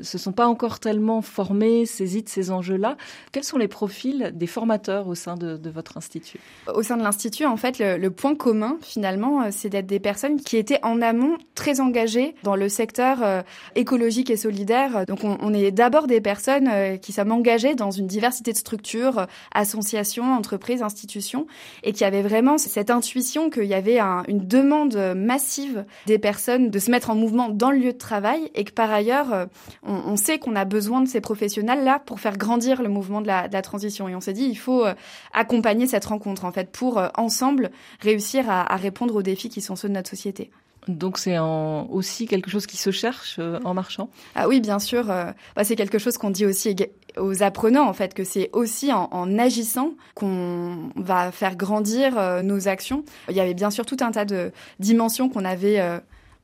se 0.00 0.18
sont 0.18 0.32
pas 0.32 0.46
encore 0.46 0.80
tellement 0.80 1.22
formés, 1.22 1.86
saisis 1.86 2.22
de 2.22 2.28
ces 2.28 2.50
enjeux-là. 2.50 2.96
Quels 3.32 3.44
sont 3.44 3.58
les 3.58 3.68
profils 3.68 4.32
des 4.34 4.46
formateurs 4.46 5.06
au 5.06 5.14
sein 5.14 5.36
de, 5.36 5.58
votre 5.70 5.96
institut? 5.96 6.40
Au 6.72 6.82
sein 6.82 6.96
de 6.96 7.02
l'institut, 7.02 7.46
en 7.46 7.56
fait, 7.56 7.78
le, 7.78 8.10
point 8.10 8.34
commun, 8.34 8.78
finalement, 8.82 9.42
euh, 9.42 9.48
c'est 9.50 9.68
d'être 9.68 9.86
des 9.86 10.00
personnes 10.00 10.40
qui 10.40 10.56
étaient 10.56 10.78
en 10.82 11.00
amont 11.00 11.36
très 11.54 11.80
engagées 11.80 12.34
dans 12.42 12.56
le 12.56 12.68
secteur 12.68 13.22
euh, 13.22 13.42
écologique 13.74 14.30
et 14.30 14.36
solidaire. 14.36 15.06
Donc, 15.06 15.20
on, 15.24 15.54
est 15.54 15.70
d'abord 15.70 16.06
des 16.06 16.20
personnes 16.20 16.68
euh, 16.68 16.96
qui 16.96 17.12
sommes 17.12 17.32
engagées 17.32 17.74
dans 17.74 17.90
une 17.90 18.06
diversité 18.06 18.52
de 18.52 18.56
structures, 18.56 19.26
associations, 19.52 20.32
entreprises, 20.32 20.82
institutions, 20.82 21.46
et 21.82 21.92
qui 21.92 22.04
avaient 22.04 22.22
vraiment 22.22 22.58
cette 22.58 22.90
intuition 22.90 23.50
qu'il 23.50 23.64
y 23.64 23.74
avait 23.74 23.98
un, 23.98 24.22
une 24.28 24.46
demande 24.46 25.14
massive 25.16 25.84
des 26.06 26.18
personnes 26.18 26.70
de 26.70 26.78
se 26.78 26.90
mettre 26.90 27.10
en 27.10 27.14
mouvement 27.14 27.48
dans 27.48 27.70
le 27.70 27.78
lieu 27.78 27.92
de 27.92 27.98
travail, 27.98 28.50
et 28.54 28.64
que 28.64 28.72
par 28.72 28.90
ailleurs, 28.90 29.46
on, 29.86 30.12
on 30.12 30.16
sait 30.16 30.38
qu'on 30.38 30.56
a 30.56 30.64
besoin 30.64 31.00
de 31.00 31.08
ces 31.08 31.20
professionnels-là 31.20 32.00
pour 32.04 32.20
faire 32.20 32.36
grandir 32.36 32.82
le 32.82 32.88
mouvement 32.88 33.20
de 33.20 33.26
la, 33.26 33.48
de 33.48 33.52
la 33.52 33.62
transition. 33.62 34.08
Et 34.08 34.14
on 34.14 34.20
s'est 34.20 34.32
dit, 34.32 34.44
il 34.44 34.56
faut 34.56 34.84
euh, 34.84 34.94
accompagner 35.32 35.86
cette 35.86 36.04
rencontre, 36.04 36.44
en 36.44 36.52
fait, 36.52 36.70
pour 36.70 36.98
euh, 36.98 37.08
ensemble 37.16 37.70
réussir 38.00 38.48
à, 38.50 38.72
à, 38.72 38.76
répondre 38.76 39.14
aux 39.14 39.22
défis 39.22 39.48
qui 39.48 39.60
sont 39.60 39.76
ceux 39.76 39.88
de 39.88 39.94
notre 39.94 40.10
société. 40.10 40.50
Donc 40.86 41.16
c'est 41.16 41.38
aussi 41.38 42.26
quelque 42.26 42.50
chose 42.50 42.66
qui 42.66 42.76
se 42.76 42.90
cherche 42.90 43.36
euh, 43.38 43.58
en 43.64 43.72
marchant? 43.72 44.10
Ah 44.34 44.48
oui, 44.48 44.60
bien 44.60 44.78
sûr. 44.78 45.04
Bah, 45.06 45.64
c'est 45.64 45.76
quelque 45.76 45.98
chose 45.98 46.18
qu'on 46.18 46.28
dit 46.28 46.44
aussi 46.44 46.76
aux 47.16 47.42
apprenants, 47.42 47.88
en 47.88 47.94
fait, 47.94 48.12
que 48.12 48.22
c'est 48.22 48.50
aussi 48.52 48.92
en, 48.92 49.08
en 49.10 49.38
agissant 49.38 49.92
qu'on 50.14 50.90
va 50.96 51.32
faire 51.32 51.56
grandir 51.56 52.42
nos 52.42 52.68
actions. 52.68 53.02
Il 53.30 53.34
y 53.34 53.40
avait 53.40 53.54
bien 53.54 53.70
sûr 53.70 53.86
tout 53.86 53.96
un 54.00 54.10
tas 54.10 54.26
de 54.26 54.52
dimensions 54.78 55.30
qu'on 55.30 55.46
avait 55.46 55.80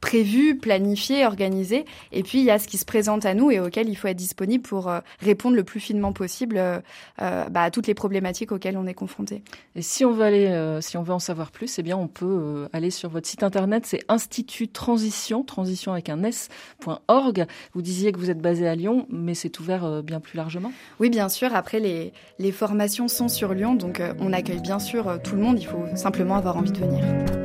prévu, 0.00 0.56
planifié, 0.56 1.26
organisé. 1.26 1.84
Et 2.12 2.22
puis 2.22 2.38
il 2.38 2.44
y 2.44 2.50
a 2.50 2.58
ce 2.58 2.68
qui 2.68 2.78
se 2.78 2.84
présente 2.84 3.26
à 3.26 3.34
nous 3.34 3.50
et 3.50 3.60
auquel 3.60 3.88
il 3.88 3.94
faut 3.94 4.08
être 4.08 4.16
disponible 4.16 4.62
pour 4.62 4.88
euh, 4.88 5.00
répondre 5.20 5.56
le 5.56 5.64
plus 5.64 5.80
finement 5.80 6.12
possible 6.12 6.56
euh, 6.58 6.80
bah, 7.18 7.62
à 7.62 7.70
toutes 7.70 7.86
les 7.86 7.94
problématiques 7.94 8.52
auxquelles 8.52 8.76
on 8.76 8.86
est 8.86 8.94
confronté. 8.94 9.42
Et 9.76 9.82
si 9.82 10.04
on 10.04 10.12
veut 10.12 10.24
aller, 10.24 10.46
euh, 10.46 10.80
si 10.80 10.96
on 10.96 11.02
veut 11.02 11.12
en 11.12 11.18
savoir 11.18 11.50
plus, 11.50 11.78
eh 11.78 11.82
bien 11.82 11.96
on 11.96 12.08
peut 12.08 12.26
euh, 12.26 12.68
aller 12.72 12.90
sur 12.90 13.08
votre 13.08 13.26
site 13.26 13.42
internet, 13.42 13.84
c'est 13.86 14.00
Institut 14.08 14.68
Transition, 14.68 15.42
transition 15.42 15.92
avec 15.92 16.08
un 16.08 16.22
s.org. 16.24 17.46
Vous 17.74 17.82
disiez 17.82 18.12
que 18.12 18.18
vous 18.18 18.30
êtes 18.30 18.40
basé 18.40 18.66
à 18.66 18.74
Lyon, 18.74 19.06
mais 19.10 19.34
c'est 19.34 19.58
ouvert 19.60 19.84
euh, 19.84 20.02
bien 20.02 20.20
plus 20.20 20.36
largement. 20.36 20.72
Oui, 20.98 21.10
bien 21.10 21.28
sûr. 21.28 21.54
Après 21.54 21.80
les 21.80 22.12
les 22.38 22.52
formations 22.52 23.08
sont 23.08 23.28
sur 23.28 23.54
Lyon, 23.54 23.74
donc 23.74 24.02
on 24.18 24.32
accueille 24.32 24.60
bien 24.60 24.78
sûr 24.78 25.18
tout 25.22 25.36
le 25.36 25.42
monde. 25.42 25.58
Il 25.58 25.66
faut 25.66 25.84
simplement 25.94 26.36
avoir 26.36 26.56
envie 26.56 26.72
de 26.72 26.78
venir. 26.78 27.39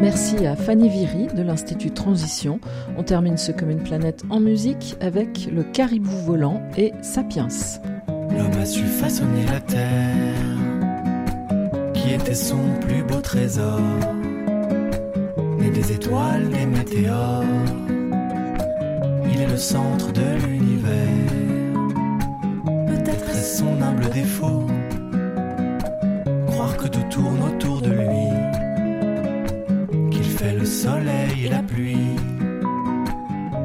Merci 0.00 0.46
à 0.46 0.54
Fanny 0.54 0.88
Viry 0.88 1.26
de 1.26 1.42
l'Institut 1.42 1.90
Transition. 1.90 2.60
On 2.96 3.02
termine 3.02 3.36
ce 3.36 3.50
comme 3.50 3.70
une 3.70 3.82
planète 3.82 4.22
en 4.30 4.38
musique 4.38 4.96
avec 5.00 5.48
le 5.52 5.64
caribou 5.64 6.16
volant 6.24 6.62
et 6.76 6.92
Sapiens. 7.02 7.48
L'homme 8.06 8.62
a 8.62 8.64
su 8.64 8.84
façonner 8.84 9.44
la 9.50 9.60
terre, 9.60 10.34
qui 11.94 12.14
était 12.14 12.34
son 12.34 12.60
plus 12.80 13.02
beau 13.02 13.20
trésor, 13.20 13.80
né 15.58 15.70
des 15.70 15.92
étoiles, 15.92 16.48
des 16.48 16.66
météores. 16.66 17.42
Il 19.32 19.40
est 19.40 19.48
le 19.48 19.56
centre 19.56 20.12
de 20.12 20.46
l'univers. 20.46 21.32
Peut-être 22.86 23.30
est-ce 23.30 23.58
son 23.58 23.82
humble 23.82 24.08
défaut, 24.10 24.64
croire 26.46 26.76
que 26.76 26.86
tout 26.86 27.04
tourne 27.10 27.42
autour 27.42 27.82
de 27.82 27.90
lui 27.90 28.37
le 30.58 30.64
soleil 30.64 31.46
et 31.46 31.48
la 31.48 31.62
pluie, 31.62 32.16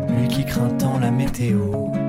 lui 0.09 0.27
qui 0.27 0.45
craint 0.45 0.69
tant 0.77 0.99
la 0.99 1.09
météo. 1.09 2.02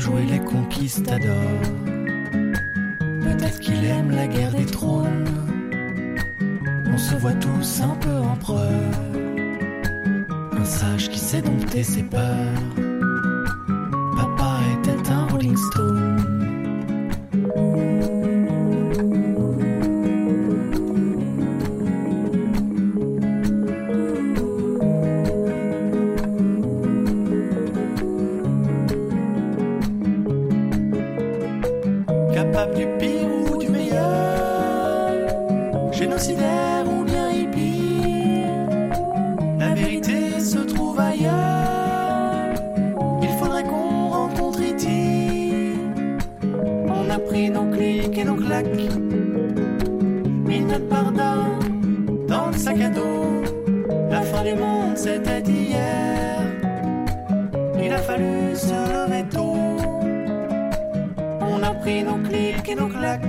Jouer 0.00 0.24
les 0.24 0.38
conquistadors, 0.38 1.60
peut-être 3.22 3.60
qu'il 3.60 3.84
aime 3.84 4.10
la 4.10 4.26
guerre 4.26 4.54
des 4.54 4.64
trônes. 4.64 5.24
On 6.86 6.96
se 6.96 7.14
voit 7.16 7.34
tous 7.34 7.82
un 7.82 7.94
peu 7.96 8.16
empereurs, 8.16 8.94
un 10.52 10.64
sage 10.64 11.10
qui 11.10 11.18
sait 11.18 11.42
dompter 11.42 11.82
ses 11.82 12.02
peurs. 12.02 12.64
Papa 14.16 14.60
était 14.78 15.10
un 15.10 15.26
Rolling 15.26 15.56
Stone. 15.56 16.09
coupable 32.50 32.74
du 32.74 32.86
pire 32.98 33.28
ou 33.52 33.56
du 33.56 33.68
meilleur, 33.68 35.12
génocideur 35.92 36.84
ou 36.88 37.04
bien 37.04 37.30
hippie. 37.30 38.44
La 39.58 39.74
vérité 39.74 40.40
se 40.40 40.58
trouve 40.58 40.98
ailleurs. 40.98 42.54
Il 43.22 43.28
faudrait 43.38 43.62
qu'on 43.64 44.08
rencontre 44.08 44.60
E.T. 44.60 45.76
On 46.88 47.10
a 47.10 47.18
pris 47.18 47.50
nos 47.50 47.66
clics 47.70 48.18
et 48.18 48.24
nos 48.24 48.34
claques, 48.34 48.66
mis 50.46 50.60
notre 50.60 50.88
pardon 50.88 51.58
dans 52.26 52.46
le 52.48 52.58
sac 52.58 52.80
à 52.80 52.90
dos. 52.90 53.42
La 54.10 54.22
fin 54.22 54.42
du 54.42 54.54
monde, 54.54 54.96
c'était 54.96 55.40
hier. 55.40 56.40
Il 57.80 57.92
a 57.92 57.98
fallu 57.98 58.56
se 58.56 58.74
lever 58.74 59.24
tôt. 59.30 59.49
On 61.70 61.72
a 61.72 61.76
pris 61.76 62.02
nos 62.02 62.16
clics 62.16 62.68
et 62.68 62.74
nos 62.74 62.88
claques. 62.88 63.22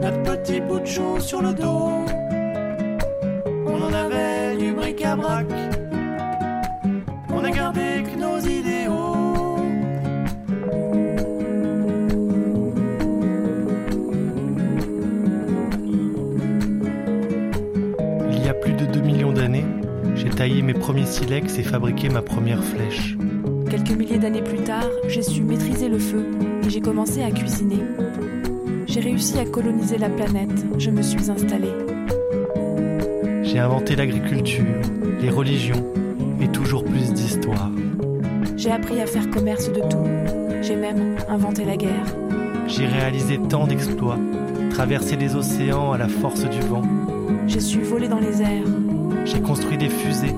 Notre 0.00 0.22
petit 0.22 0.60
bout 0.60 0.78
de 0.78 0.86
chou 0.86 1.18
sur 1.18 1.42
le 1.42 1.52
dos. 1.52 1.90
On 3.66 3.82
en 3.82 3.92
avait 3.92 4.56
du 4.56 4.72
bric-à-brac. 4.72 5.46
On 7.28 7.42
a 7.42 7.50
gardé 7.50 8.04
que 8.04 8.16
nos 8.16 8.38
idéaux. 8.38 9.56
Il 18.30 18.44
y 18.44 18.48
a 18.48 18.54
plus 18.54 18.74
de 18.74 18.86
2 18.86 19.00
millions 19.00 19.32
d'années, 19.32 19.66
j'ai 20.14 20.30
taillé 20.30 20.62
mes 20.62 20.74
premiers 20.74 21.06
silex 21.06 21.58
et 21.58 21.64
fabriqué 21.64 22.08
ma 22.08 22.22
première 22.22 22.62
flèche. 22.62 23.16
Quelques 23.68 23.90
milliers 23.90 24.18
d'années 24.18 24.42
plus 24.42 24.58
tard, 24.58 24.88
j'ai 25.08 25.22
su 25.22 25.42
maîtriser 25.42 25.88
le 25.88 25.98
feu 25.98 26.26
et 26.70 26.72
j'ai 26.72 26.80
commencé 26.80 27.22
à 27.22 27.30
cuisiner. 27.32 27.82
J'ai 28.86 29.00
réussi 29.00 29.38
à 29.38 29.44
coloniser 29.44 29.98
la 29.98 30.08
planète, 30.08 30.64
je 30.78 30.90
me 30.90 31.02
suis 31.02 31.28
installée. 31.28 31.72
J'ai 33.42 33.58
inventé 33.58 33.96
l'agriculture, 33.96 34.64
les 35.20 35.30
religions 35.30 35.84
et 36.40 36.46
toujours 36.48 36.84
plus 36.84 37.12
d'histoire. 37.12 37.70
J'ai 38.56 38.70
appris 38.70 39.00
à 39.00 39.06
faire 39.06 39.28
commerce 39.30 39.68
de 39.72 39.80
tout. 39.80 40.06
J'ai 40.62 40.76
même 40.76 41.16
inventé 41.28 41.64
la 41.64 41.76
guerre. 41.76 42.06
J'ai 42.68 42.86
réalisé 42.86 43.40
tant 43.48 43.66
d'exploits, 43.66 44.18
traversé 44.70 45.16
les 45.16 45.34
océans 45.34 45.92
à 45.92 45.98
la 45.98 46.08
force 46.08 46.48
du 46.48 46.60
vent. 46.60 46.84
J'ai 47.48 47.60
su 47.60 47.80
voler 47.80 48.06
dans 48.06 48.20
les 48.20 48.42
airs. 48.42 48.68
J'ai 49.24 49.40
construit 49.40 49.76
des 49.76 49.88
fusées, 49.88 50.34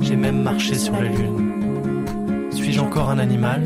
j'ai 0.00 0.16
même 0.16 0.42
marché 0.42 0.74
sur 0.74 0.94
la 0.94 1.04
Lune. 1.04 2.48
Suis-je 2.50 2.80
encore 2.80 3.10
un 3.10 3.18
animal? 3.18 3.62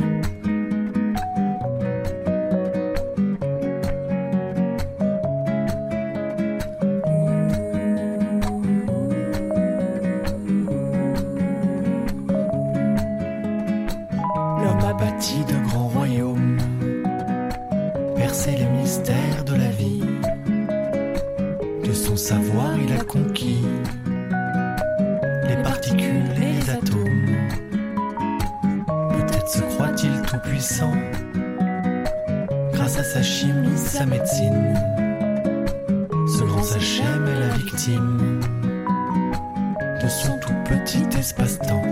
De 40.02 40.08
son 40.08 40.38
tout 40.38 40.52
petit 40.66 41.06
espace-temps. 41.18 41.82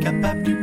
Capable 0.00 0.42
du 0.44 0.54